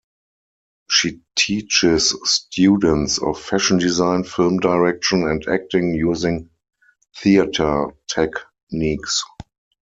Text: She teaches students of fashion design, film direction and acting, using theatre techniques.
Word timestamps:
She 0.89 1.19
teaches 1.35 2.15
students 2.23 3.19
of 3.19 3.39
fashion 3.39 3.77
design, 3.77 4.23
film 4.23 4.57
direction 4.57 5.27
and 5.27 5.47
acting, 5.47 5.93
using 5.93 6.49
theatre 7.21 7.91
techniques. 8.07 9.23